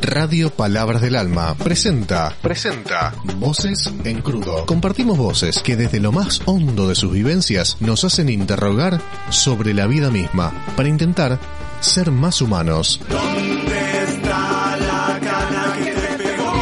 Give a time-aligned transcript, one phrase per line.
[0.00, 4.64] Radio Palabras del Alma presenta, presenta Voces en Crudo.
[4.66, 9.00] Compartimos voces que desde lo más hondo de sus vivencias nos hacen interrogar
[9.30, 11.38] sobre la vida misma para intentar
[11.80, 13.00] ser más humanos.
[13.08, 16.52] ¿Dónde está la cana que te pegó?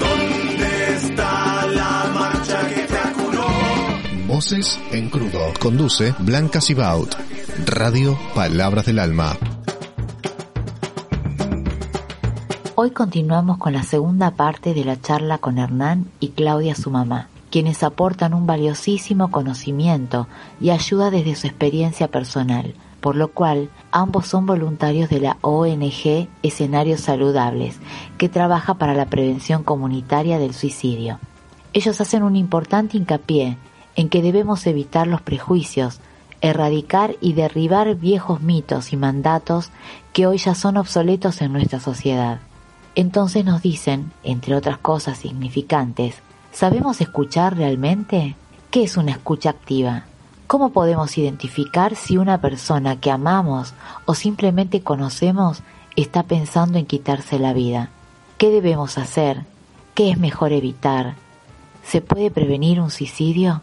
[0.00, 3.46] ¿Dónde está la marcha que te acunó?
[4.26, 5.52] Voces en Crudo.
[5.60, 7.14] Conduce Blanca Sibaut.
[7.66, 9.36] Radio Palabras del Alma.
[12.76, 17.28] Hoy continuamos con la segunda parte de la charla con Hernán y Claudia su mamá,
[17.48, 20.26] quienes aportan un valiosísimo conocimiento
[20.60, 26.26] y ayuda desde su experiencia personal, por lo cual ambos son voluntarios de la ONG
[26.42, 27.78] Escenarios Saludables,
[28.18, 31.20] que trabaja para la prevención comunitaria del suicidio.
[31.74, 33.56] Ellos hacen un importante hincapié
[33.94, 36.00] en que debemos evitar los prejuicios,
[36.40, 39.70] erradicar y derribar viejos mitos y mandatos
[40.12, 42.40] que hoy ya son obsoletos en nuestra sociedad.
[42.96, 46.16] Entonces nos dicen, entre otras cosas significantes,
[46.52, 48.36] ¿sabemos escuchar realmente?
[48.70, 50.04] ¿Qué es una escucha activa?
[50.46, 55.62] ¿Cómo podemos identificar si una persona que amamos o simplemente conocemos
[55.96, 57.90] está pensando en quitarse la vida?
[58.38, 59.42] ¿Qué debemos hacer?
[59.94, 61.14] ¿Qué es mejor evitar?
[61.82, 63.62] ¿Se puede prevenir un suicidio?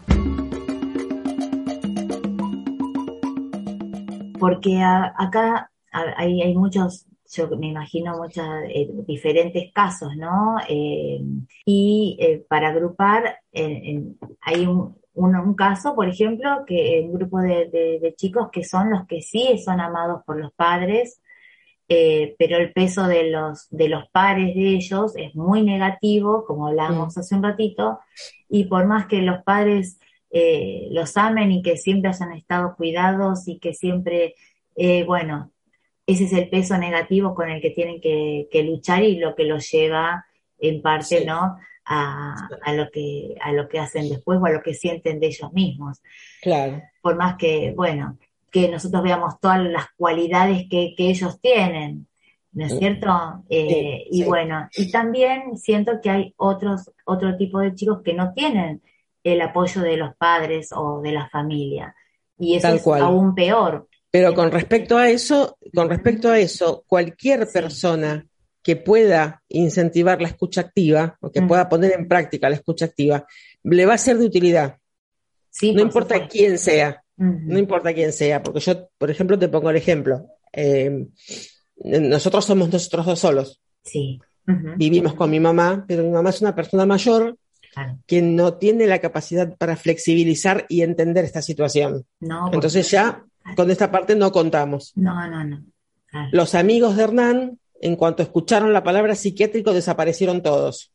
[4.39, 5.71] Porque acá
[6.17, 10.57] hay muchos, yo me imagino muchos eh, diferentes casos, ¿no?
[10.69, 11.19] Eh,
[11.65, 13.37] y eh, para agrupar,
[14.41, 18.63] hay un, un- un caso, por ejemplo, que un grupo de, de- de chicos que
[18.63, 21.21] son los que sí son amados por los padres,
[22.37, 27.17] pero el peso de los, de los pares de ellos es muy negativo, como hablábamos
[27.17, 27.99] hace un ratito,
[28.49, 29.99] y por más que los padres
[30.91, 34.35] los amen y que siempre hayan estado cuidados y que siempre,
[34.75, 35.50] eh, bueno,
[36.13, 39.43] ese es el peso negativo con el que tienen que, que luchar y lo que
[39.45, 40.25] los lleva
[40.59, 41.25] en parte, Sí.
[41.25, 41.57] ¿no?
[41.85, 45.27] A, a lo que, a lo que hacen después o a lo que sienten de
[45.27, 45.99] ellos mismos
[46.41, 48.17] Claro, por más que, bueno,
[48.51, 52.07] que nosotros veamos todas las cualidades que, que ellos tienen,
[52.53, 53.43] ¿no es cierto?
[53.49, 54.23] Eh, y sí.
[54.23, 58.81] bueno, y también siento que hay otros, otro tipo de chicos que no tienen
[59.23, 61.95] el apoyo de los padres o de la familia.
[62.37, 63.01] Y eso Tal es cual.
[63.01, 63.87] aún peor.
[64.11, 68.27] Pero con respecto a eso, con respecto a eso, cualquier persona
[68.61, 71.47] que pueda incentivar la escucha activa o que Mm.
[71.47, 73.25] pueda poner en práctica la escucha activa,
[73.63, 74.77] le va a ser de utilidad.
[75.49, 76.33] Sí, No por importa supuesto.
[76.37, 80.27] quién sea, no importa quién sea, porque yo, por ejemplo, te pongo el ejemplo.
[80.53, 81.07] Eh,
[81.83, 83.61] nosotros somos nosotros dos solos.
[83.83, 84.19] Sí.
[84.47, 84.73] Ujú.
[84.77, 87.37] Vivimos con mi mamá, pero mi mamá es una persona mayor
[87.73, 87.97] Claro.
[88.05, 92.05] que no tiene la capacidad para flexibilizar y entender esta situación.
[92.19, 93.23] No, Entonces ya
[93.55, 94.91] con esta parte no contamos.
[94.95, 95.63] No, no, no.
[96.07, 96.29] Claro.
[96.31, 100.91] Los amigos de Hernán, en cuanto escucharon la palabra psiquiátrico, desaparecieron todos.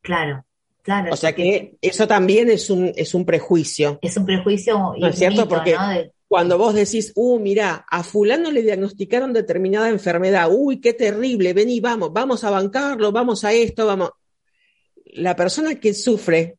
[0.00, 0.44] Claro,
[0.82, 1.12] claro.
[1.12, 3.98] O sea que eso también es un, es un prejuicio.
[4.02, 5.88] es un prejuicio No es cierto, porque- ¿no?
[5.88, 11.52] De- Cuando vos decís, uh, mirá, a fulano le diagnosticaron determinada enfermedad, uy, qué terrible,
[11.52, 14.10] vení, vamos, vamos a bancarlo, vamos a esto, vamos.
[15.12, 16.56] La persona que sufre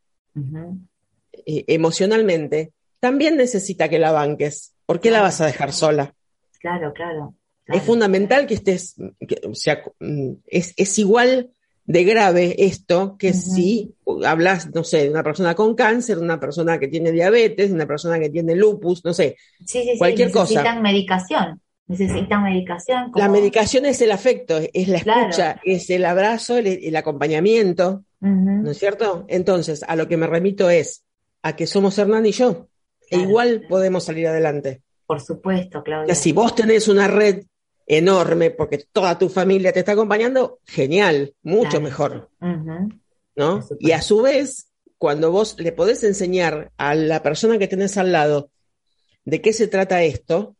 [1.45, 4.74] eh, emocionalmente también necesita que la banques.
[4.85, 6.13] ¿Por qué la vas a dejar sola?
[6.59, 7.35] Claro, claro.
[7.67, 8.95] Es fundamental que estés,
[9.27, 11.49] que- o sea, mm, es, es igual
[11.85, 16.39] de grave esto que si hablas, no sé, de una persona con cáncer, de una
[16.39, 19.35] persona que tiene diabetes, de una persona que tiene lupus, no sé.
[19.65, 20.53] Sí, sí, sí, cualquier cosa.
[20.53, 23.11] necesitan medicación, necesitan medicación.
[23.15, 25.21] La medicación es el afecto, es la Claro.
[25.29, 29.25] escucha, es el abrazo, el, el acompañamiento, ¿no es cierto?
[29.27, 31.03] Entonces, a lo que me remito es
[31.43, 32.67] a que somos Hernán y yo.
[33.09, 33.23] E Claro.
[33.29, 34.81] igual podemos salir adelante.
[35.05, 36.15] Por supuesto, Claudia.
[36.15, 37.43] si vos tenés una red
[37.87, 42.29] enorme porque toda tu familia te está acompañando, genial, mucho mejor,
[43.35, 43.63] ¿no?
[43.79, 48.11] Y a su vez, cuando vos le podés enseñar a la persona que tenés al
[48.11, 48.49] lado
[49.25, 50.55] de qué se trata esto,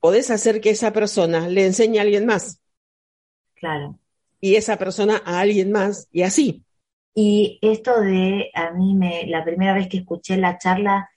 [0.00, 2.60] podés hacer que esa persona le enseñe a alguien más
[3.54, 3.98] Claro.
[4.40, 6.64] y esa persona a alguien más y así.
[7.14, 11.10] Y esto de, a mí me, la primera vez que escuché la charla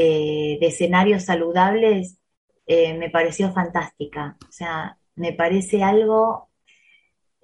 [0.00, 2.18] eh, de escenarios saludables,
[2.66, 4.36] eh, me pareció fantástica.
[4.48, 6.48] O sea, me parece algo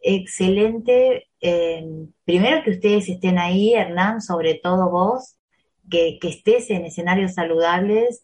[0.02, 1.28] excelente.
[1.40, 1.84] eh,
[2.24, 5.36] primero que ustedes estén ahí, Hernán, sobre todo vos,
[5.90, 8.22] que, que estés en escenarios saludables,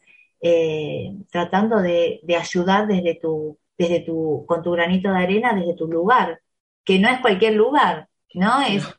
[1.30, 5.86] tratando de, de ayudar desde tu, desde tu, con tu granito de arena, desde tu
[5.86, 6.40] lugar,
[6.84, 8.52] que no es cualquier lugar, ¿no?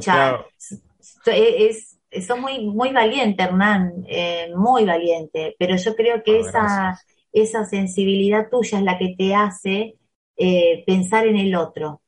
[0.00, 0.46] Claro.
[0.58, 0.82] es,
[1.26, 7.00] es- sos muy, muy valiente, Hernán, eh, muy valiente, pero yo creo que Ah, esa,
[7.32, 9.96] esa sensibilidad tuya es la que te hace
[10.36, 12.02] eh, pensar en el otro.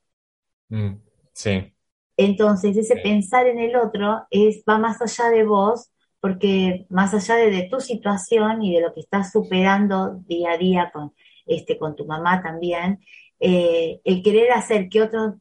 [0.71, 1.01] Mm,
[1.35, 1.73] sí.
[2.17, 3.01] Entonces, ese Sí.
[3.01, 5.91] pensar en el otro es, va más allá de vos,
[6.21, 10.59] porque más allá de, de tu situación y de lo que estás superando día a
[10.59, 11.13] día con,
[11.47, 13.01] este, con tu mamá también,
[13.41, 15.35] eh, el querer hacer que otros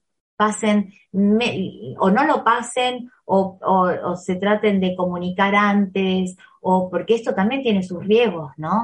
[0.44, 0.76] pasen
[1.12, 2.94] me- o no lo pasen
[3.26, 8.52] o, o- o se traten de comunicar antes, o porque esto también tiene sus riesgos,
[8.58, 8.76] ¿no?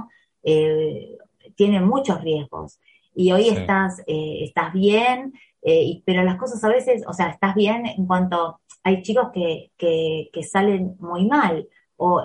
[0.43, 1.17] Eh,
[1.59, 2.79] tiene muchos riesgos.
[3.15, 3.55] Y hoy Sí.
[3.57, 5.33] estás, eh, estás bien,
[5.69, 8.37] eh, pero las cosas a veces, o sea, estás bien en cuanto
[8.83, 11.67] hay chicos que, que, que salen muy mal.
[11.97, 12.21] O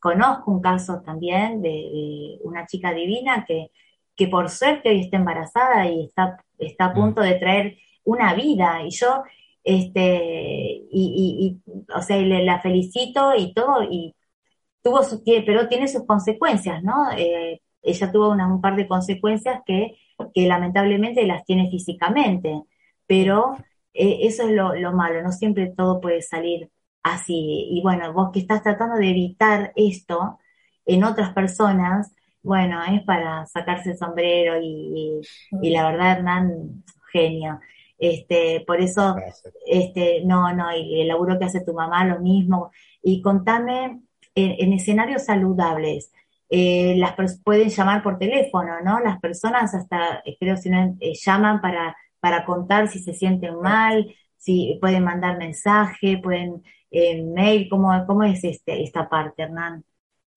[0.00, 3.70] conozco un caso también de, de una chica divina que,
[4.14, 6.24] que por suerte hoy está embarazada y está,
[6.58, 6.94] está a Mm.
[6.94, 7.66] punto de traer
[8.06, 8.82] una vida.
[8.84, 9.24] Y yo,
[9.64, 11.60] este, y,
[11.94, 14.14] o sea, le, la felicito y todo, y
[14.82, 17.10] tuvo su, pero tiene sus consecuencias, ¿no?
[17.16, 19.96] Eh, ella tuvo un par de consecuencias que,
[20.34, 22.62] que lamentablemente las tiene físicamente,
[23.06, 23.56] pero
[23.94, 26.70] eh, eso es lo, lo malo, no siempre todo puede salir
[27.02, 27.68] así.
[27.70, 30.38] Y bueno, vos que estás tratando de evitar esto
[30.84, 32.12] en otras personas,
[32.42, 37.60] bueno, es para sacarse el sombrero y, y- y la verdad, Hernán, genio.
[37.98, 39.54] Este, por eso Gracias.
[39.66, 42.70] este, no, no, y el laburo que hace tu mamá, lo mismo.
[43.02, 44.00] Y contame,
[44.34, 46.12] en, en escenarios saludables,
[46.48, 49.00] eh, las pueden llamar por teléfono, ¿no?
[49.00, 53.58] Las personas hasta, eh, creo, si no, eh, llaman para, para contar si se sienten
[53.60, 59.84] mal, si pueden mandar mensaje, pueden eh, mail, ¿cómo, cómo es este, esta parte, Hernán?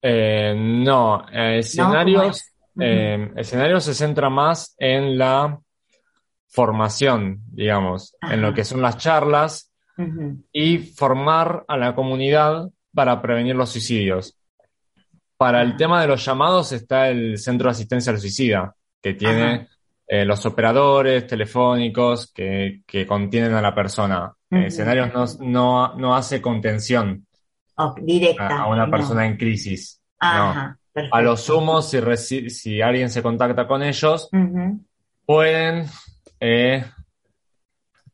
[0.02, 1.84] Eh, no, eh, ¿No?
[1.84, 3.32] ¿Cómo escenarios, es?
[3.36, 5.60] Escenarios se centra más en la
[6.50, 9.72] formación, digamos, en lo que son las charlas
[10.52, 14.36] y formar a la comunidad para prevenir los suicidios.
[15.36, 19.68] Para el tema de los llamados está el Centro de Asistencia al Suicida, que tiene
[20.06, 24.32] eh, los operadores telefónicos que, que contienen a la persona.
[24.52, 24.62] Ujú.
[24.62, 27.24] escenarios no, no, no hace contención
[27.76, 28.90] Oh, a, directa, a una no.
[28.90, 30.02] persona en crisis.
[30.18, 30.76] Ajá,
[31.12, 34.28] A lo sumo, si, si alguien se contacta con ellos,
[35.24, 35.86] pueden
[36.40, 36.84] eh,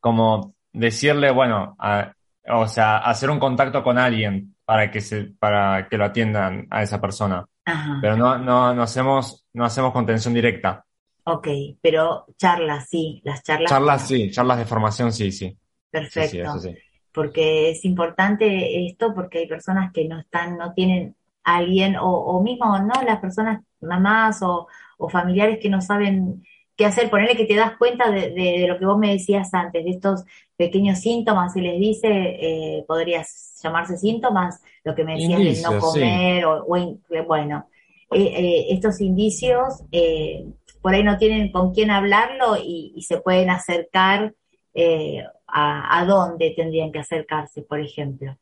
[0.00, 2.12] como decirle, bueno, a-
[2.48, 6.82] o sea, hacer un contacto con alguien para que se, para que lo atiendan a
[6.82, 7.44] esa persona.
[7.64, 7.98] Ajá.
[8.00, 10.84] Pero no, no, no hacemos, no hacemos contención directa.
[11.24, 11.48] Ok,
[11.82, 13.68] pero charlas, sí, las charlas.
[13.70, 15.48] Charlas sí, charlas de formación sí, sí.
[15.48, 15.58] Sí, sí,
[15.90, 16.36] Perfecto.
[16.42, 16.76] eso sí.
[17.12, 22.08] Porque es importante esto porque hay personas que no están, no tienen a alguien, o,
[22.10, 23.02] o mismo, ¿no?
[23.02, 24.68] Las personas, mamás o,
[24.98, 26.44] o familiares que no saben
[26.76, 27.10] qué hacer.
[27.10, 29.90] Ponerle que te das cuenta de, de- de lo que vos me decías antes, de
[29.90, 30.24] estos
[30.56, 35.78] pequeños síntomas, se les dice, eh, podrías llamarse síntomas, lo que me decías de no
[35.80, 36.00] sí.
[36.00, 37.68] comer, o, o in- bueno,
[38.12, 40.44] eh, eh, estos indicios eh,
[40.82, 44.34] por ahí no tienen con quién hablarlo y, y se pueden acercar
[44.74, 48.36] eh, a, a dónde tendrían que acercarse, por ejemplo.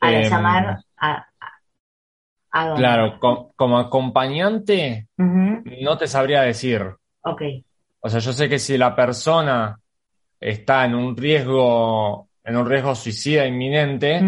[0.00, 1.26] A Em, llamar a,
[2.68, 2.82] dónde.
[2.82, 5.08] Claro, co- como acompañante,
[5.64, 6.82] no te sabría decir.
[7.26, 7.42] Ok.
[8.00, 9.78] O sea, yo sé que si la persona
[10.38, 14.20] está en un riesgo, en un riesgo suicida inminente,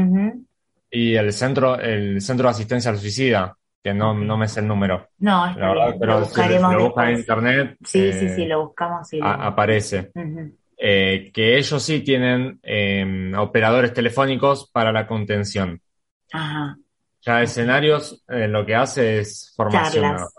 [0.90, 4.66] y el centro, el centro de asistencia al suicida, que no, no me sé el
[4.66, 6.00] número, No, está la verdad, bien.
[6.00, 9.18] pero lo si buscaremos lo buscan en internet, Sí, sí, eh, sí, lo buscamos y
[9.20, 10.10] lo- a- aparece.
[10.80, 15.80] Eh, que ellos sí tienen eh, operadores telefónicos para la contención.
[16.32, 16.76] Ajá.
[17.22, 20.04] Ya escenarios, eh, lo que hace es formación.
[20.04, 20.34] Charlas.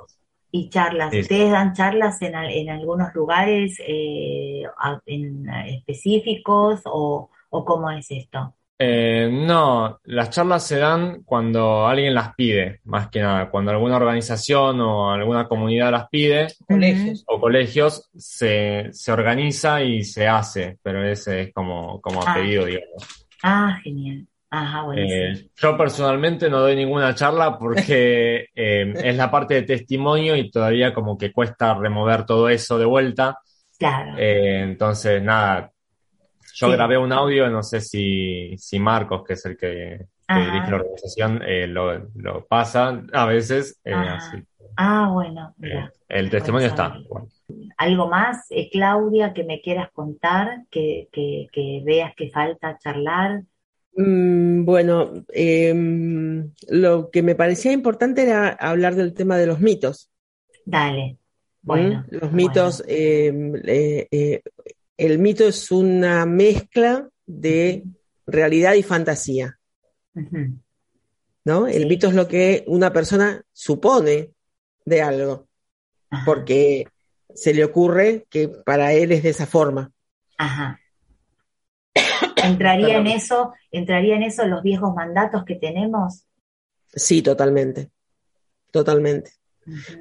[0.51, 1.11] Y charlas.
[1.11, 1.19] Sí.
[1.21, 4.63] ¿Ustedes dan charlas en, al- en algunos lugares eh,
[5.05, 8.55] en, eh, específicos o, o cómo es esto?
[8.81, 13.97] Eh, no, las charlas se dan cuando alguien las pide, más que nada, cuando alguna
[13.97, 17.25] organización o alguna comunidad las pide Colegios.
[17.27, 22.35] o colegios se, se organiza y se hace, pero ese es como, como a Ah.
[22.35, 23.27] pedido, digamos.
[23.43, 24.25] Ah, genial.
[24.51, 25.21] Ajá, buenísimo.
[25.23, 30.49] Eh, yo personalmente no doy ninguna charla porque eh, es la parte de testimonio y
[30.49, 33.37] todavía como que cuesta remover todo eso de vuelta.
[33.77, 34.17] claro.
[34.17, 35.71] Eh, entonces, nada,
[36.55, 36.73] yo Sí.
[36.73, 40.77] grabé un audio, no sé si, si Marcos, que es el que, que dirige la
[40.77, 43.79] organización, eh, lo, lo pasa a veces.
[43.85, 44.15] eh, Ajá.
[44.15, 44.37] así,
[44.77, 45.91] Ah, bueno, eh, mira.
[46.09, 46.99] el testimonio Bueno está.
[47.09, 47.27] bueno.
[47.77, 53.43] ¿Algo más, Claudia, que me quieras contar, que, que, que veas que falta charlar?
[53.95, 60.09] Mm, bueno, em, lo que me parecía importante era hablar del tema de los mitos.
[60.65, 61.01] Dale.
[61.03, 61.17] ¿m?
[61.61, 64.41] Bueno, Los mitos, em, eh, eh,
[64.97, 67.83] el mito es una mezcla de
[68.25, 69.57] realidad y fantasía.
[71.45, 71.67] ¿no?
[71.67, 71.85] El Sí.
[71.87, 74.31] mito es lo que una persona supone
[74.85, 75.47] de algo,
[76.09, 76.25] Ajá.
[76.25, 76.87] porque
[77.33, 79.91] se le ocurre que para él es de esa forma.
[80.37, 80.79] Ajá.
[82.43, 86.25] ¿Entraría en eso, entraría en eso los viejos mandatos que tenemos?
[86.93, 87.91] Sí, totalmente.
[88.71, 89.31] Totalmente.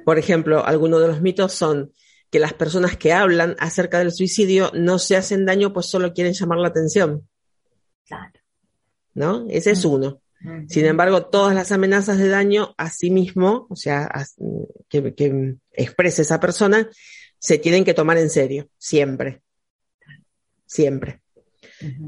[0.05, 1.91] Por ejemplo, algunos de los mitos son
[2.31, 6.33] que las personas que hablan acerca del suicidio no se hacen daño, pues solo quieren
[6.33, 7.27] llamar la atención,
[8.05, 8.39] Claro.
[9.13, 9.45] ¿no?
[9.49, 10.21] Ese es uno.
[10.69, 14.25] Sin embargo, todas las amenazas de daño a sí mismo, o sea, a-
[14.87, 16.87] que, que exprese esa persona,
[17.37, 19.41] se tienen que tomar en serio, siempre.
[20.65, 21.21] Siempre.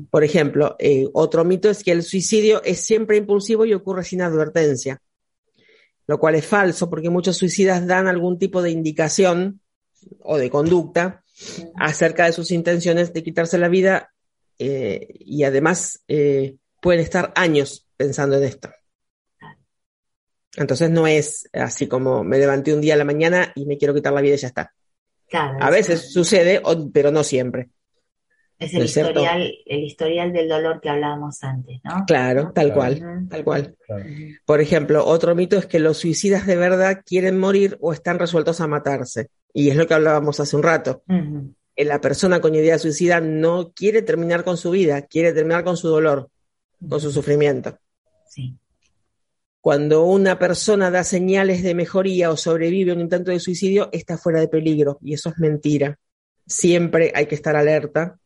[0.09, 4.21] Por ejemplo, eh, otro mito es que el suicidio es siempre impulsivo y ocurre sin
[4.21, 5.01] advertencia,
[6.07, 9.61] lo cual es falso porque muchos suicidas dan algún tipo de indicación
[10.19, 11.23] o de conducta
[11.75, 14.11] acerca de sus intenciones de quitarse la vida
[14.59, 18.69] eh, y además eh, pueden estar años pensando en esto.
[20.57, 23.93] Entonces no es así como me levanté un día a la mañana y me quiero
[23.93, 24.73] quitar la vida y ya está.
[25.29, 26.61] Claro, A es- veces sucede,
[26.93, 27.69] pero no siempre.
[28.61, 29.11] Es ¿no el cierto?
[29.11, 32.03] historial, el historial del dolor que hablábamos antes, ¿no?
[32.07, 32.73] Claro, tal Claro.
[32.75, 33.75] cual, tal cual.
[33.85, 34.05] Claro.
[34.45, 38.61] Por ejemplo, otro mito es que los suicidas de verdad quieren morir o están resueltos
[38.61, 39.29] a matarse.
[39.53, 41.03] Y es lo que hablábamos hace un rato.
[41.75, 45.75] Eh, La persona con idea suicida no quiere terminar con su vida, quiere terminar con
[45.75, 46.29] su dolor,
[46.87, 47.77] con su sufrimiento.
[48.29, 48.55] Sí.
[49.59, 54.17] Cuando una persona da señales de mejoría o sobrevive a un intento de suicidio, está
[54.17, 54.97] fuera de peligro.
[55.01, 55.97] Y eso es mentira.
[56.47, 58.17] Siempre hay que estar alerta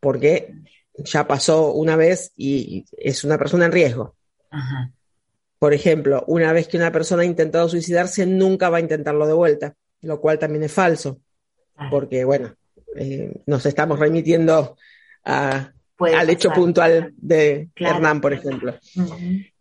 [0.00, 0.54] porque
[0.96, 4.16] ya pasó una vez y es una persona en riesgo.
[4.50, 4.90] Ajá.
[5.58, 9.34] Por ejemplo, una vez que una persona ha intentado suicidarse, nunca va a intentarlo de
[9.34, 11.20] vuelta, lo cual también es falso,
[11.74, 11.90] Claro.
[11.90, 12.54] porque, bueno,
[12.96, 14.76] eh, nos estamos remitiendo
[15.24, 16.62] a- al hecho pasar.
[16.62, 17.96] puntual de Claro.
[17.96, 18.74] Hernán, por ejemplo.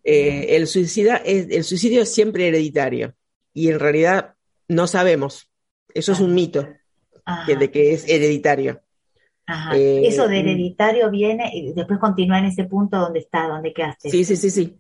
[0.04, 3.14] Eh, el, suicida es, el suicidio es siempre hereditario
[3.54, 4.36] y en realidad
[4.70, 5.50] no sabemos.
[5.94, 6.68] Eso es un mito
[7.46, 8.82] que, de que es hereditario.
[9.50, 9.76] Ajá.
[9.78, 10.48] eh, Eso de mm.
[10.48, 14.10] hereditario viene y después continúa en ese punto donde está, donde quedaste.
[14.10, 14.76] Sí, sí, sí, sí.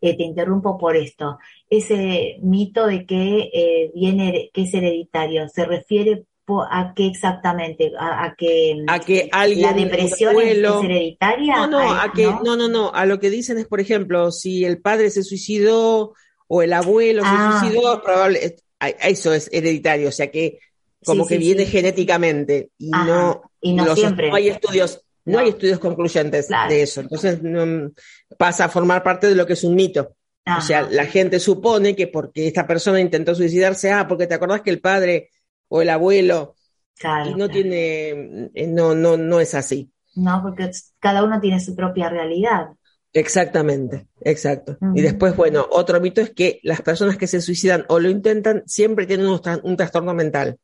[0.00, 1.38] Eh, te interrumpo por esto.
[1.68, 6.24] Ese mito de que eh, viene, que es hereditario, ¿se refiere
[6.70, 7.92] a qué exactamente?
[7.98, 11.56] ¿A, a que A que alguien, la depresión abuelo- es, hereditaria?
[11.56, 14.30] No, no, Ay, a que, no, no, no, a lo que dicen es, por ejemplo,
[14.32, 16.14] si el padre se suicidó
[16.46, 17.58] o el abuelo Ah.
[17.60, 20.58] se suicidó, probable, es- a- eso es hereditario, o sea que
[21.04, 21.70] como Sí, que sí, viene sí.
[21.72, 24.30] genéticamente y Ajá, no, y no los- siempre.
[24.32, 25.38] hay estudios, no, No.
[25.40, 26.70] hay estudios concluyentes Claro.
[26.72, 27.90] de eso, entonces no,
[28.36, 30.14] pasa a formar parte de lo que es un mito.
[30.56, 34.62] O sea, la gente supone que porque esta persona intentó suicidarse, ah, porque te acordás
[34.62, 35.28] que el padre
[35.68, 36.54] o el abuelo,
[36.98, 37.52] Claro, y no claro.
[37.52, 39.90] tiene, eh, no, no, no es así.
[40.16, 42.68] No, porque cada uno tiene su propia realidad.
[43.12, 44.78] Exactamente, exacto.
[44.94, 48.62] Y después, bueno, otro mito es que las personas que se suicidan o lo intentan
[48.66, 50.58] siempre tienen un, tra- un trastorno mental,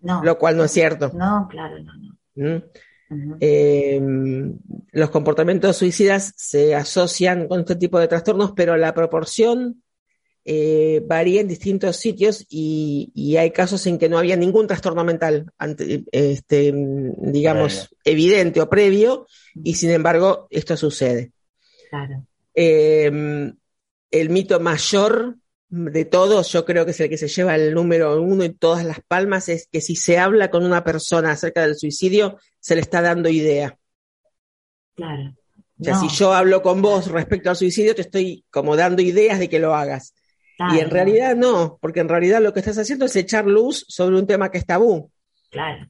[0.00, 1.10] No, lo cual no es cierto.
[1.14, 2.58] no, claro, no, no.
[2.58, 2.62] ¿Mm?
[3.40, 4.00] Eh,
[4.92, 9.82] los comportamientos suicidas se asocian con este tipo de trastornos, pero la proporción
[10.44, 15.04] eh, varía en distintos sitios y, y hay casos en que no había ningún trastorno
[15.04, 16.72] mental, ante- este,
[17.18, 21.32] digamos, evidente o previo, y sin embargo esto sucede.
[21.90, 22.26] Claro.
[22.54, 23.52] Eh,
[24.10, 25.36] el mito mayor
[25.68, 28.84] de todos, yo creo que es el que se lleva el número uno y todas
[28.84, 32.80] las palmas, es que si se habla con una persona acerca del suicidio, se le
[32.80, 33.76] está dando idea.
[34.94, 35.34] Claro.
[35.78, 39.02] O sea, No, si yo hablo con vos respecto al suicidio, te estoy como dando
[39.02, 40.14] ideas de que lo hagas.
[40.56, 43.84] claro, y en realidad no, porque en realidad lo que estás haciendo es echar luz
[43.88, 45.10] sobre un tema que es tabú.
[45.50, 45.88] Claro.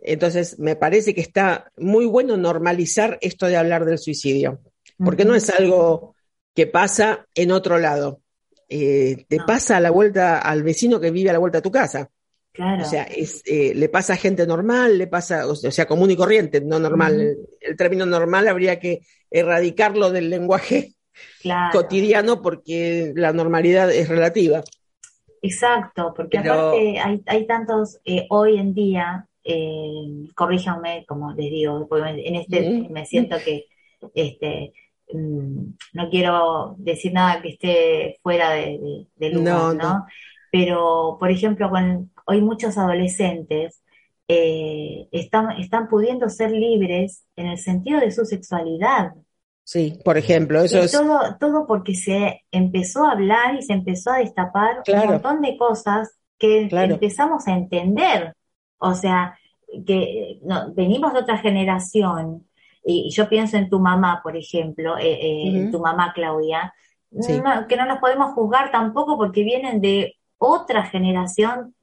[0.00, 4.60] Entonces, me parece que está muy bueno normalizar esto de hablar del suicidio,
[4.96, 6.14] porque no es algo
[6.54, 8.22] que pasa en otro lado.
[8.68, 9.46] Eh, te No.
[9.46, 12.10] pasa a la vuelta al vecino que vive a la vuelta de tu casa.
[12.52, 12.82] Claro.
[12.82, 16.16] O sea, es, eh, le pasa a gente normal, le pasa, o sea, común y
[16.16, 17.20] corriente, no normal.
[17.20, 20.94] El, el término normal habría que erradicarlo del lenguaje
[21.40, 21.70] claro.
[21.80, 24.62] cotidiano porque la normalidad es relativa.
[25.40, 31.50] Exacto, porque Pero- aparte hay, hay tantos eh, hoy en día, eh, corríjanme, como les
[31.50, 33.66] digo, en este me siento que
[34.14, 34.72] este
[35.14, 39.82] no quiero decir nada que esté fuera de, de- lugar, No, ¿no?
[39.94, 40.06] no.
[40.50, 43.82] Pero, por ejemplo, con, hoy muchos adolescentes
[44.28, 49.12] eh, están, están pudiendo ser libres en el sentido de su sexualidad.
[49.64, 50.92] Sí, por ejemplo, eso Y es.
[50.92, 55.06] todo, todo porque se empezó a hablar y se empezó a destapar Claro.
[55.06, 56.94] un montón de cosas que Claro.
[56.94, 58.34] empezamos a entender.
[58.78, 59.38] O sea,
[59.86, 62.47] que no, venimos de otra generación,
[62.84, 66.72] y, yo pienso en tu mamá, por ejemplo, eh, eh, en tu mamá Claudia,
[67.20, 67.40] Sí.
[67.42, 71.74] no- que no nos podemos juzgar tampoco porque vienen de otra generación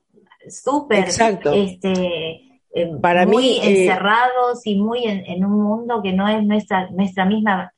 [0.48, 2.42] súper este,
[2.74, 6.90] eh, Para muy mí, encerrados y muy en, en un mundo que no es nuestra,
[6.92, 7.74] nuestra misma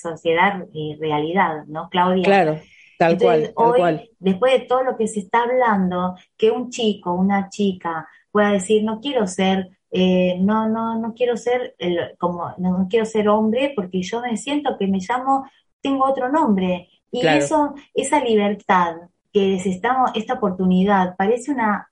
[0.00, 2.24] sociedad y realidad, ¿no, Claudia?
[2.24, 2.60] Claro,
[2.98, 4.10] tal Entonces, cual, tal hoy, cual.
[4.18, 8.84] después de todo lo que se está hablando, que un chico, una chica pueda decir,
[8.84, 13.28] no quiero ser, eh, no, no, no quiero ser el- como, no, no quiero ser
[13.28, 15.46] hombre porque yo me siento que me llamo,
[15.82, 16.88] tengo otro nombre.
[17.10, 17.44] Y Claro.
[17.44, 18.94] eso, esa libertad
[19.32, 21.90] que les estamos, esta oportunidad, parece una,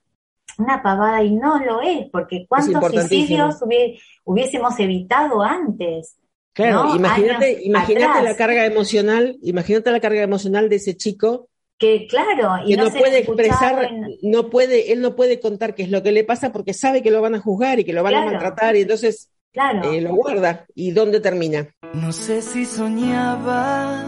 [0.57, 6.17] una pavada y no lo es, porque cuántos suicidios hubie- hubiésemos evitado antes.
[6.55, 6.97] Claro, ¿no?
[6.97, 8.25] imagínate, Años imagínate atrás.
[8.25, 11.49] la carga emocional, imagínate la carga emocional de ese chico
[11.81, 15.83] Que claro, y que no puede expresar, en- no puede, él no puede contar qué
[15.85, 18.03] es lo que le pasa porque sabe que lo van a juzgar y que lo
[18.03, 19.91] van a maltratar y entonces Claro.
[19.91, 20.67] eh, lo guarda.
[20.75, 21.69] ¿Y dónde termina?
[21.95, 24.05] No sé si soñaba,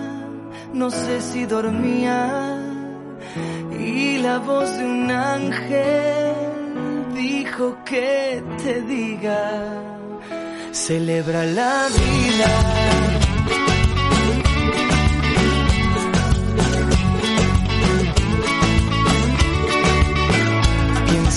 [0.74, 2.58] no sé si dormía.
[3.80, 6.34] Y la voz de un ángel
[7.14, 9.82] dijo que te diga,
[10.72, 13.11] celebra la vida.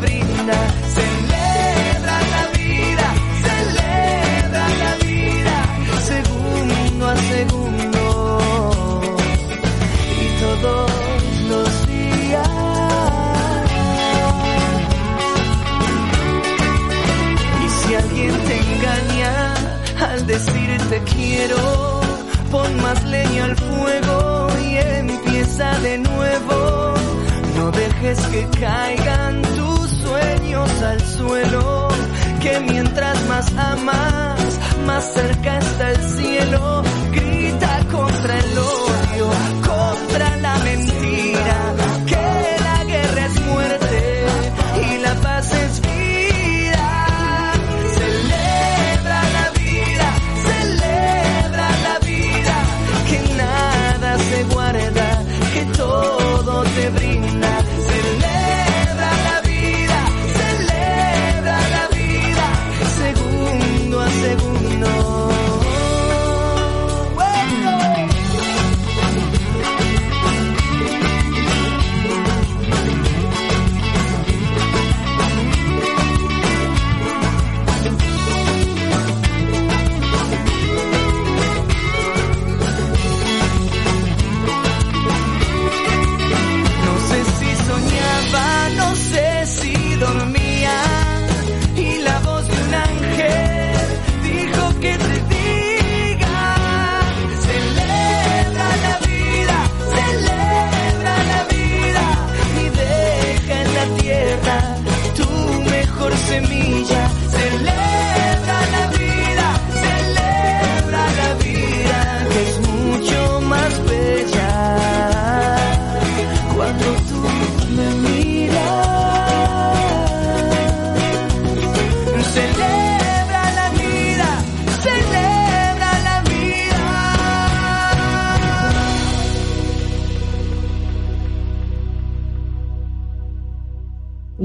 [0.00, 0.85] brinda,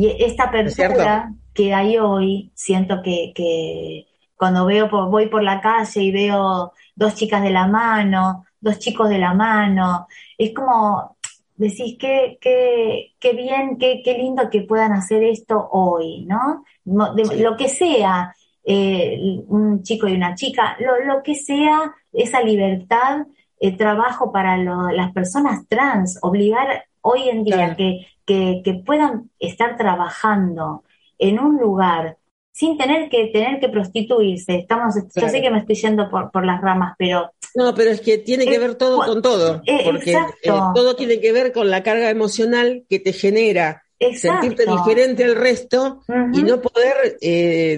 [0.01, 5.61] Y esta apertura que hay hoy, siento que, que cuando veo por, voy por la
[5.61, 11.17] calle y veo dos chicas de la mano, dos chicos de la mano, es como
[11.55, 16.63] decís qué, qué, qué bien, qué, qué lindo que puedan hacer esto hoy, ¿no?
[16.85, 17.39] Mo- de- Sí.
[17.39, 18.33] Lo que sea,
[18.63, 23.27] eh, un chico y una chica, lo, lo que sea, esa libertad,
[23.59, 27.75] eh, trabajo para lo- las personas trans, obligar hoy en día Claro.
[27.77, 30.83] que, que, que puedan estar trabajando
[31.17, 32.17] en un lugar
[32.53, 34.55] sin tener que tener que prostituirse.
[34.55, 37.99] Estamos, yo sé que me estoy yendo por, por las ramas, pero No, pero es
[37.99, 40.35] que tiene que Eh, ver todo con todo, eh, porque exacto.
[40.43, 44.41] eh, todo tiene que ver con la carga emocional que te genera exacto.
[44.41, 46.01] sentirte diferente al resto
[46.33, 47.17] y no poder,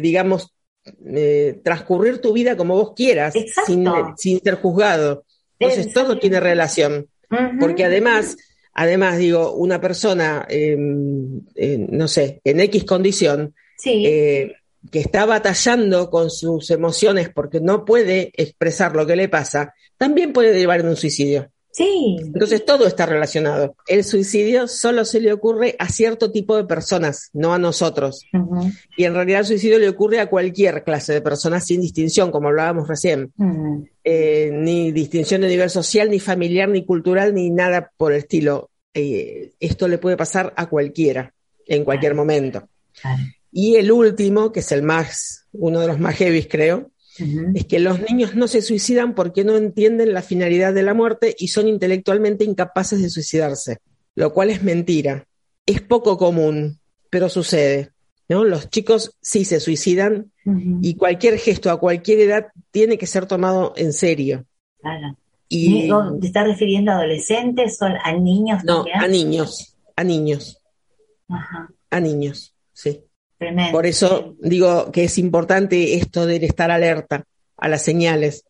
[0.01, 0.53] digamos,
[1.63, 3.33] transcurrir tu vida como vos quieras,
[3.65, 3.87] sin,
[4.17, 5.25] sin, ser juzgado.
[5.57, 7.07] Entonces todo tiene relación.
[7.59, 8.37] Porque además,
[8.73, 11.41] además, digo, una persona, em,
[11.89, 13.53] no sé, en X condición,
[13.85, 14.53] eh,
[14.91, 20.33] que está batallando con sus emociones porque no puede expresar lo que le pasa, también
[20.33, 21.52] puede derivar en un suicidio.
[21.73, 22.17] Sí.
[22.19, 23.75] Entonces todo está relacionado.
[23.87, 28.27] El suicidio solo se le ocurre a cierto tipo de personas, no a nosotros.
[28.95, 32.49] Y en realidad el suicidio le ocurre a cualquier clase de personas sin distinción, como
[32.49, 33.33] hablábamos recién.
[34.03, 38.69] Eh, ni distinción de nivel social, ni familiar, ni cultural, ni nada por el estilo.
[38.93, 41.33] Eh, esto le puede pasar a cualquiera,
[41.65, 42.67] en cualquier momento.
[43.51, 47.79] Y el último, que es el más, uno de los más heavy, creo, es que
[47.79, 51.67] los niños no se suicidan porque no entienden la finalidad de la muerte y son
[51.67, 53.79] intelectualmente incapaces de suicidarse,
[54.15, 55.25] lo cual es mentira.
[55.65, 57.91] Es poco común, pero sucede.
[58.29, 58.43] ¿no?
[58.43, 60.31] Los chicos sí se suicidan
[60.81, 64.45] y cualquier gesto a cualquier edad tiene que ser tomado en serio.
[64.81, 65.17] Claro.
[65.49, 68.63] Y, ¿Te estás refiriendo a adolescentes o a niños?
[68.63, 70.59] No, a niños, a niños.
[71.89, 73.03] A niños, sí.
[73.71, 77.25] Por eso digo que es importante esto de estar alerta
[77.57, 78.45] a las señales,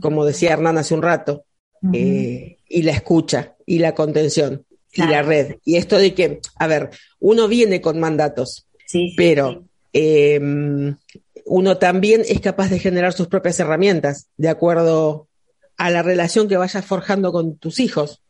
[0.00, 1.44] como decía Hernán hace un rato,
[1.92, 5.56] eh, y la escucha, y la contención, y la red.
[5.64, 8.66] Y esto de que, a ver, uno viene con mandatos,
[9.16, 10.96] pero em,
[11.46, 15.28] uno también es capaz de generar sus propias herramientas de acuerdo
[15.76, 18.22] a la relación que vayas forjando con tus hijos.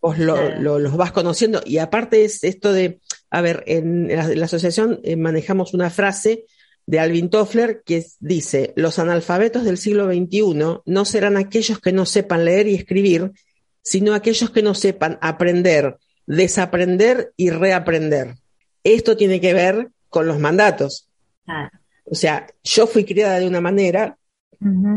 [0.00, 1.60] Vos los vas conociendo.
[1.64, 3.00] Y aparte es esto de
[3.36, 6.46] a ver, en la, asociación eh, manejamos una frase
[6.86, 12.06] de Alvin Toffler que dice, los analfabetos del siglo XXI no serán aquellos que no
[12.06, 13.32] sepan leer y escribir,
[13.82, 18.36] sino aquellos que no sepan aprender, desaprender y reaprender.
[18.82, 21.10] Esto tiene que ver con los mandatos.
[22.06, 24.16] O sea, yo fui criada de una manera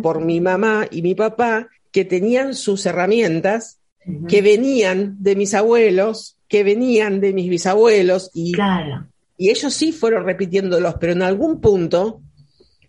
[0.01, 3.81] por mi mamá y mi papá que tenían sus herramientas
[4.29, 8.53] que venían de mis abuelos, que venían de mis bisabuelos y,
[9.37, 12.21] y ellos sí fueron repitiéndolos, pero en algún punto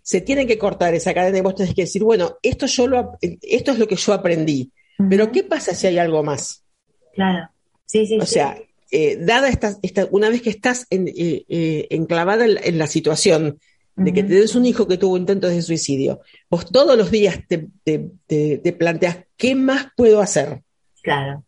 [0.01, 3.17] se tiene que cortar esa cadena y vos tenés que decir, bueno, esto, yo lo,
[3.21, 4.71] esto es lo que yo aprendí,
[5.09, 6.65] pero ¿qué pasa si hay algo más?
[7.13, 7.49] Claro,
[7.85, 8.17] sí, sí.
[8.19, 8.57] O sea,
[8.89, 13.59] eh, dada esta, esta, una vez que estás en, eh, eh, enclavada en, la situación
[13.95, 17.67] de que tenés un hijo que tuvo intentos de suicidio, vos todos los días te,
[17.83, 20.63] te, te planteas, ¿qué más puedo hacer?
[21.03, 21.43] Claro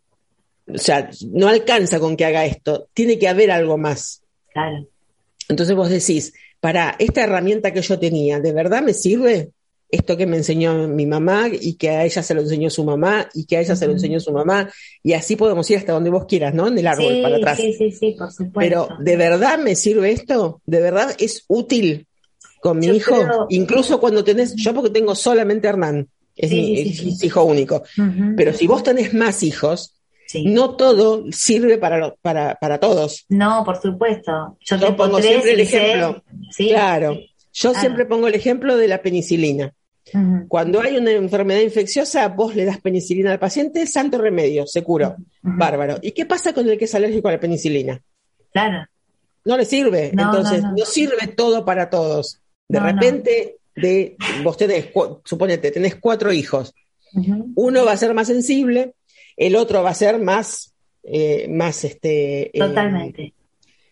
[0.66, 4.22] o sea, no alcanza con que haga esto, tiene que haber algo más.
[4.52, 4.86] Claro.
[5.48, 9.50] Entonces vos decís, para esta herramienta que yo tenía, ¿de verdad me sirve?
[9.90, 13.28] Esto que me enseñó mi mamá y que a ella se lo enseñó su mamá
[13.34, 14.68] y que a ella se lo enseñó su mamá
[15.02, 16.66] y así podemos ir hasta donde vos quieras, ¿no?
[16.66, 17.58] En el árbol para atrás.
[17.58, 18.58] Sí, sí, sí, por supuesto.
[18.58, 20.62] Pero ¿de verdad me sirve esto?
[20.66, 22.06] ¿De verdad es útil
[22.60, 23.46] con mi hijo?
[23.50, 27.84] Incluso cuando tenés, yo porque tengo solamente Hernán, es mi hijo único,
[28.36, 29.93] pero si vos tenés más hijos,
[30.44, 33.24] no todo sirve para, para, para, todos.
[33.28, 34.56] No, por supuesto.
[34.60, 36.22] Yo, pongo siempre el ejemplo.
[36.56, 37.18] claro.
[37.52, 39.72] Yo siempre pongo el ejemplo de la penicilina.
[40.48, 45.16] Cuando hay una enfermedad infecciosa, vos le das penicilina al paciente, santo remedio, se curó.
[45.42, 45.98] Bárbaro.
[46.02, 48.00] ¿Y qué pasa con el que es alérgico a la penicilina?
[48.52, 48.86] Claro.
[49.44, 50.10] No le sirve.
[50.10, 52.40] Entonces, no, sirve todo para todos.
[52.68, 54.90] De repente, de, vos tenés,
[55.24, 56.74] suponete, tenés cuatro hijos.
[57.54, 58.94] Uno va a ser más sensible,
[59.36, 62.56] el otro va a ser más, eh, más este.
[62.56, 63.32] Eh, Totalmente.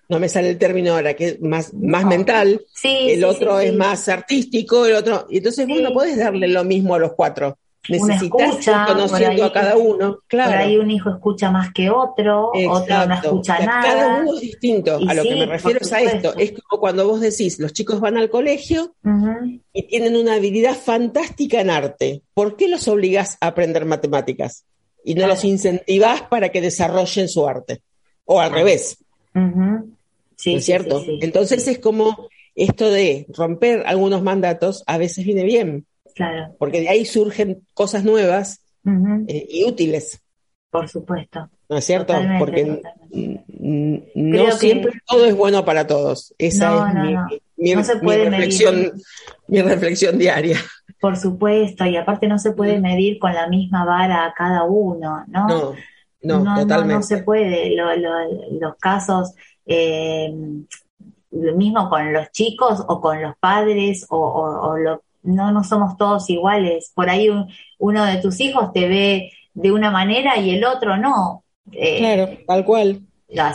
[0.09, 2.63] no me sale el término ahora, que es más, más mental.
[2.75, 5.27] Sí, el otro es más artístico, el otro.
[5.31, 7.59] Entonces vos no podés darle lo mismo a los cuatro.
[7.89, 10.21] Necesitas escucha, conociendo a cada uno.
[10.29, 10.53] Claro.
[10.53, 13.83] Por ahí un hijo escucha más que otro, otro no escucha nada.
[13.83, 14.97] Cada uno es distinto.
[14.97, 16.33] a lo que me refiero es a esto.
[16.37, 18.95] Es como cuando vos decís, los chicos van al colegio
[19.73, 22.23] y tienen una habilidad fantástica en arte.
[22.35, 24.65] ¿Por qué los obligás a aprender matemáticas?
[25.05, 27.83] Y no los incentivas para que desarrollen su arte.
[28.25, 28.99] O al revés.
[30.37, 31.05] sí, es cierto?
[31.21, 35.87] Entonces es como esto de romper algunos mandatos a veces viene bien.
[36.15, 36.55] Claro.
[36.59, 38.61] Porque de ahí surgen cosas nuevas
[39.29, 40.21] eh, y útiles.
[40.71, 41.49] Por supuesto.
[41.69, 42.15] ¿No es cierto?
[42.39, 42.83] Porque
[44.15, 46.35] no siempre todo es bueno para todos.
[46.39, 48.93] Esa es mi, reflexión,
[49.49, 50.59] mi reflexión diaria.
[51.03, 52.81] Por supuesto, y aparte no se puede mm.
[52.83, 55.75] medir con la misma vara a cada uno, ¿no?
[56.23, 56.95] No, no, totalmente.
[56.95, 57.75] No, se puede.
[57.75, 59.35] los casos,
[59.67, 60.33] eh,
[61.33, 64.77] lo mismo con los chicos o con los padres, o,
[65.25, 66.93] no, no somos todos iguales.
[66.95, 67.29] Por ahí
[67.81, 71.43] uno de tus hijos te ve de una manera y el otro no.
[71.73, 73.01] Eh, claro, tal cual.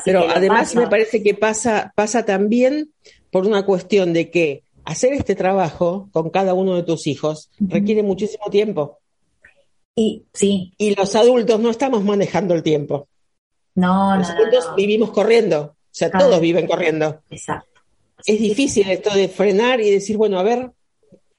[0.04, 2.90] Pero además me parece que pasa, pasa también
[3.32, 8.04] por una cuestión de que hacer este trabajo con cada uno de tus hijos requiere
[8.04, 9.00] muchísimo tiempo.
[9.95, 10.73] Y sí.
[10.78, 13.10] Y los adultos no estamos manejando el tiempo.
[13.76, 15.76] No, los no, adultos vivimos corriendo.
[15.76, 17.21] O sea, todos viven corriendo.
[17.30, 17.82] Exacto.
[18.26, 20.71] Es difícil esto de frenar y decir, bueno, a ver,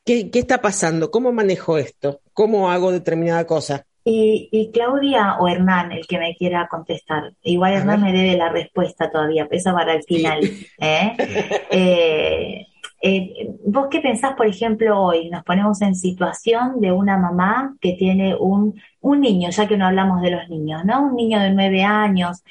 [0.05, 1.11] ¿qué, ¿qué, está pasando?
[1.11, 2.21] ¿Cómo manejo esto?
[2.35, 3.87] ¿Cómo hago determinada cosa?
[4.05, 7.33] Y, y, Claudia o Hernán, el que me quiera contestar.
[7.43, 10.41] Igual Hernán me debe la respuesta todavía, esa para el final.
[10.79, 11.17] ¿eh?
[11.71, 12.67] eh,
[13.01, 15.31] eh, ¿Vos qué pensás, por ejemplo, hoy?
[15.31, 19.87] Nos ponemos en situación de una mamá que tiene un, un niño, ya que no
[19.87, 21.03] hablamos de los niños, ¿no?
[21.03, 22.43] Un niño de nueve años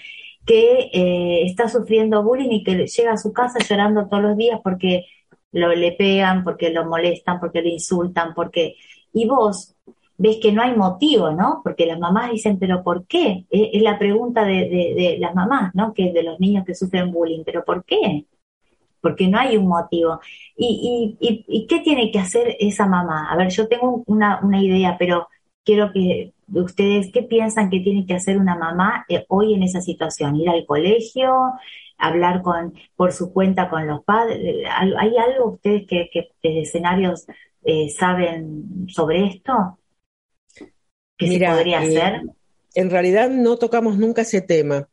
[0.46, 4.62] que eh, está sufriendo bullying y que llega a su casa llorando todos los días
[4.64, 5.06] porque
[5.52, 8.76] lo, le pegan, porque lo molestan, porque lo insultan, porque...
[9.14, 9.76] Y vos
[10.18, 11.62] ves que no hay motivo, ¿no?
[11.64, 13.46] Porque las mamás dicen, pero ¿por qué?
[13.50, 15.94] Es, la pregunta de, de, de, las mamás, ¿no?
[15.94, 18.26] Que de los niños que sufren bullying, pero ¿por qué?
[19.02, 20.20] Porque no hay un motivo.
[20.56, 23.32] ¿Y, y, y, y qué tiene que hacer esa mamá?
[23.32, 25.28] A ver, yo tengo una, una idea, pero
[25.64, 29.82] quiero que ustedes, ¿qué piensan que tiene que hacer una mamá eh, hoy en esa
[29.82, 30.36] situación?
[30.36, 31.34] ¿Ir al colegio?
[31.98, 34.66] ¿Hablar con, por su cuenta con los padres?
[34.70, 37.26] ¿Hay algo ustedes que, que desde escenarios
[37.64, 39.78] eh, saben sobre esto?
[41.18, 42.22] ¿Qué Mira, se podría eh, hacer?
[42.76, 44.88] En realidad no tocamos nunca ese tema.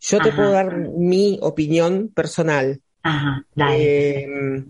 [0.00, 2.80] Yo te puedo dar mi opinión personal.
[3.06, 4.24] Ajá, dale.
[4.24, 4.64] Eh,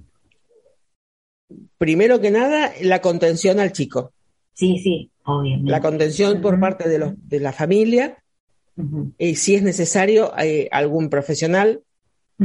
[1.78, 4.12] primero que nada, la contención al chico.
[4.52, 5.70] sí, sí, obviamente.
[5.70, 8.22] La contención por parte de, los, de la familia.
[9.16, 11.80] Y si es necesario, eh, algún profesional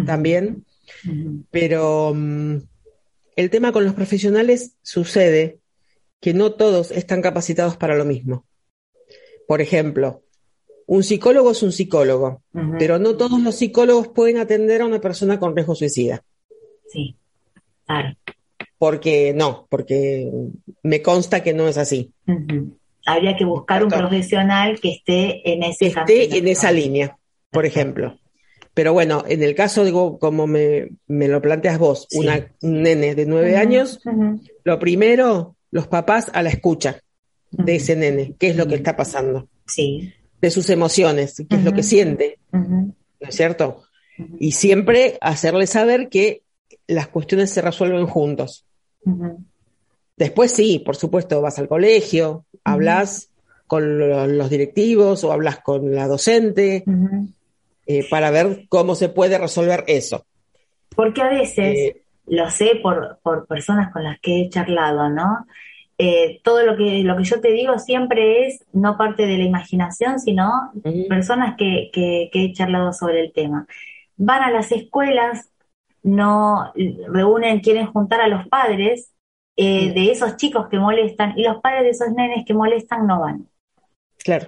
[0.06, 0.66] también.
[1.50, 2.58] Pero mm,
[3.36, 5.60] el tema con los profesionales sucede
[6.22, 8.46] que no todos están capacitados para lo mismo.
[9.46, 10.24] Por ejemplo,
[10.94, 12.42] un psicólogo es un psicólogo,
[12.78, 16.22] pero no todos los psicólogos pueden atender a una persona con riesgo suicida.
[16.90, 17.16] Sí,
[17.86, 18.10] claro.
[18.78, 20.30] Porque no, porque
[20.84, 22.12] me consta que no es así.
[23.06, 27.18] Habría que buscar un profesional que esté en ese Esté en esa línea,
[27.52, 28.18] por ejemplo.
[28.74, 32.18] Pero bueno, en el caso de go- como me, me lo planteas vos, Sí.
[32.20, 34.02] una, un nene de nueve años,
[34.66, 37.00] lo primero, los papás a la escucha
[37.52, 40.14] de ese nene, qué es lo que está pasando, Sí.
[40.42, 43.84] De sus emociones, qué es lo que siente, ¿no es cierto?
[44.40, 46.42] Y siempre hacerle saber que
[46.88, 48.66] las cuestiones se resuelven juntos.
[50.18, 53.30] Después sí, por supuesto, vas al colegio, hablas
[53.68, 56.84] con lo- los directivos o hablas con la docente
[57.88, 60.26] eh, para ver cómo se puede resolver eso.
[60.96, 65.46] Porque a veces, Eh, lo sé por, por personas con las que he charlado, ¿no?
[66.04, 69.44] Eh, todo lo que, lo que yo te digo siempre es no parte de la
[69.44, 70.50] imaginación, sino
[71.08, 73.68] personas que, que, que he charlado sobre el tema.
[74.18, 75.50] Van a las escuelas,
[76.02, 76.74] no
[77.08, 79.12] reúnen, quieren juntar a los padres
[79.58, 79.94] eh, Mm.
[79.94, 83.48] de esos chicos que molestan y los padres de esos nenes que molestan no van.
[84.24, 84.48] claro,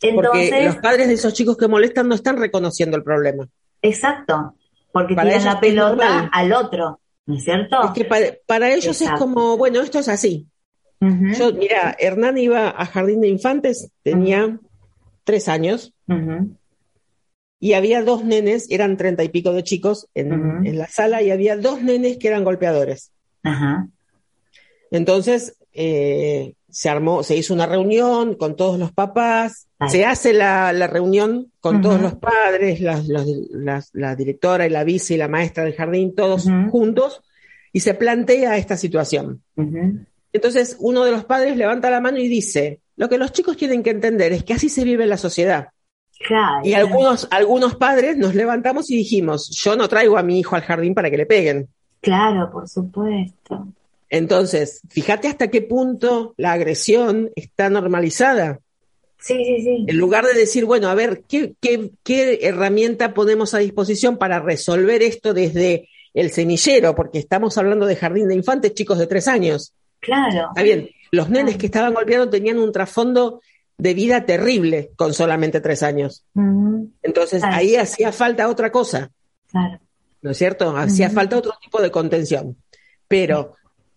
[0.00, 3.48] porque Entonces, los padres de esos chicos que molestan no están reconociendo el problema.
[3.82, 4.54] exacto,
[4.92, 7.82] porque Para tiran la pelota al otro, ¿no es cierto?
[7.84, 9.14] Es que para, para ellos Exacto.
[9.14, 10.46] es como, bueno, esto es así.
[11.00, 14.58] Yo, mira, Hernán iba a Jardín de Infantes, tenía
[15.24, 15.92] tres años,
[17.60, 21.30] y había dos nenes, eran treinta y pico de chicos en, en la sala, y
[21.30, 23.12] había dos nenes que eran golpeadores.
[23.42, 23.88] Ajá,
[24.90, 30.72] Entonces, eh, se armó, se hizo una reunión con todos los papás, se hace la,
[30.72, 35.16] la reunión con todos los padres, las- los- las- la directora y la vice y
[35.18, 37.22] la maestra del jardín, todos juntos,
[37.72, 39.42] y se plantea esta situación.
[40.32, 43.82] Entonces, uno de los padres levanta la mano y dice, lo que los chicos tienen
[43.82, 45.68] que entender es que así se vive en la sociedad.
[46.26, 50.56] claro, Y algunos, algunos padres nos levantamos y dijimos, yo no traigo a mi hijo
[50.56, 51.68] al jardín para que le peguen.
[52.00, 53.68] claro, por supuesto.
[54.14, 58.60] Entonces, fíjate hasta qué punto la agresión está normalizada.
[59.18, 59.84] Sí, sí, sí.
[59.88, 64.38] En lugar de decir, bueno, a ver, ¿qué, qué, qué herramienta ponemos a disposición para
[64.38, 66.94] resolver esto desde el semillero?
[66.94, 69.72] Porque estamos hablando de jardín de infantes, chicos de tres años.
[69.98, 70.48] Claro.
[70.50, 73.40] Está bien, los nenes que estaban golpeando tenían un trasfondo
[73.78, 76.24] de vida terrible con solamente tres años.
[77.02, 77.56] Entonces, Claro.
[77.56, 79.10] ahí hacía falta otra cosa.
[79.50, 79.80] Claro.
[80.22, 80.74] ¿no es cierto?
[80.76, 82.56] Hacía falta otro tipo de contención.
[83.08, 83.56] Pero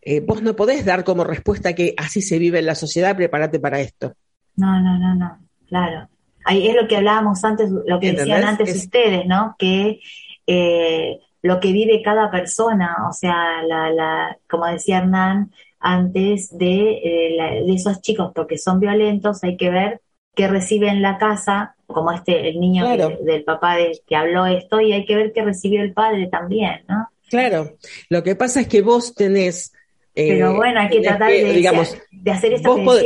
[0.10, 3.60] eh, vos no podés dar como respuesta que así se vive en la sociedad, prepárate
[3.60, 4.14] para esto.
[4.56, 5.38] No, no, no, no.
[5.68, 6.08] Claro.
[6.46, 9.56] Ahí es lo que hablábamos antes, lo que decían antes Es- ustedes, ¿no?
[9.60, 10.00] Que
[10.48, 16.92] eh, lo que vive cada persona, o sea, la, la, como decía Hernán antes, de,
[17.04, 20.02] eh, la- de esos chicos, porque son violentos, hay que ver
[20.36, 24.46] qué recibe en la casa, como este, el niño que- del papá de- que habló
[24.46, 27.10] esto, y hay que ver qué recibió el padre también, ¿no?
[27.30, 27.72] Claro,
[28.10, 29.74] lo que pasa es que vos tenés
[30.18, 33.06] pero eh, bueno, hay que tratar de, digamos, de hacer vos podés,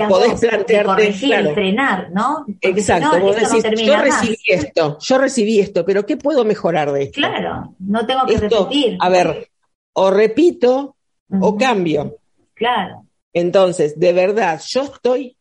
[0.86, 2.46] corregir y frenar, ¿no?
[2.62, 7.16] Exacto, vos decís, yo recibí esto, yo recibí esto, pero ¿qué puedo mejorar de esto?
[7.16, 8.98] Claro, no tengo que repetir.
[9.02, 9.50] A ver,
[9.92, 10.96] o repito
[11.42, 12.16] o cambio.
[12.54, 13.06] Claro.
[13.34, 15.36] Entonces, de verdad, yo estoy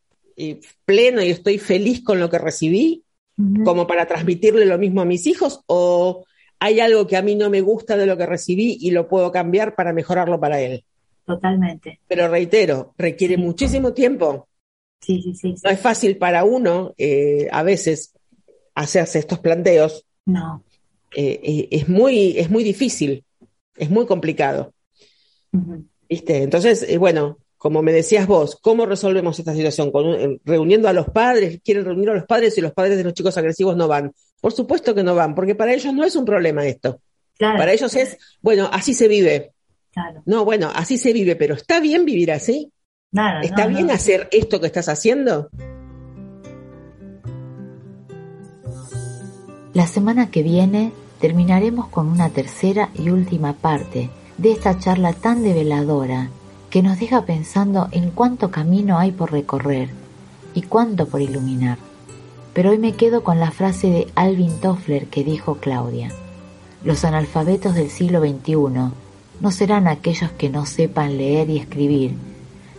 [0.84, 3.04] pleno y estoy feliz con lo que recibí,
[3.64, 6.24] como para transmitirle lo mismo a mis hijos, o
[6.58, 9.30] hay algo que a mí no me gusta de lo que recibí y lo puedo
[9.30, 10.84] cambiar para mejorarlo para él.
[11.30, 12.00] Totalmente.
[12.08, 14.48] Pero reitero, requiere muchísimo tiempo.
[15.00, 18.14] Sí, sí, sí, No es fácil para uno eh, a veces
[18.74, 20.04] hacerse estos planteos.
[20.26, 20.64] No.
[21.14, 23.24] Eh, eh, es, muy, es muy difícil,
[23.76, 24.74] es muy complicado.
[26.08, 26.42] ¿Viste?
[26.42, 29.92] Entonces, bueno, como me decías vos, ¿cómo resolvemos esta situación?
[29.92, 33.14] Con, reuniendo a los padres, quieren reunir a los padres y los padres de los
[33.14, 34.12] chicos agresivos no van.
[34.40, 37.00] Por supuesto que no van, porque para ellos no es un problema esto.
[37.38, 39.52] Para ellos es, bueno, así se vive.
[40.24, 42.72] No, bueno, así se vive, pero ¿está bien vivir así?
[43.42, 45.50] ¿Está bien hacer esto que estás haciendo?
[49.72, 55.42] La semana que viene terminaremos con una tercera y última parte de esta charla tan
[55.42, 56.30] develadora
[56.70, 59.90] que nos deja pensando en cuánto camino hay por recorrer
[60.54, 61.78] y cuánto por iluminar.
[62.52, 66.10] Pero hoy me quedo con la frase de Alvin Toffler que dijo Claudia.
[66.84, 68.92] Los analfabetos del siglo XXI
[69.40, 72.14] no serán aquellos que no sepan leer y escribir,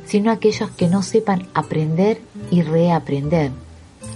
[0.06, 3.52] sino aquellos que no sepan aprender y reaprender,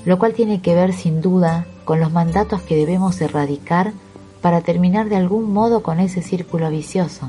[0.05, 3.93] lo cual tiene que ver sin duda con los mandatos que debemos erradicar
[4.41, 7.27] para terminar de algún modo con ese círculo vicioso.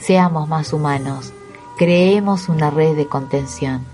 [0.00, 1.32] Seamos más humanos,
[1.76, 3.84] creemos una red de contención.